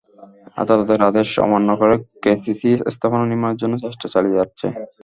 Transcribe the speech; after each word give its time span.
আদালতের 0.57 1.01
আদেশ 1.09 1.29
অমান্য 1.45 1.69
করে 1.81 1.95
কেসিসি 2.23 2.69
স্থাপনা 2.93 3.25
নির্মাণের 3.25 3.59
জন্য 3.61 3.73
চেষ্টা 3.83 4.07
চালিয়ে 4.13 4.37
যাচ্ছে। 4.39 4.65